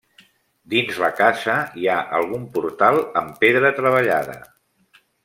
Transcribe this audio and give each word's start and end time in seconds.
Dins 0.73 1.01
la 1.01 1.09
casa 1.19 1.57
hi 1.81 1.85
ha 1.91 1.97
algun 2.19 2.47
portal 2.57 2.97
amb 3.21 3.37
pedra 3.45 3.73
treballada. 3.81 4.39